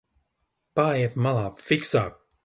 [0.79, 2.17] Paejiet malā, fiksāk!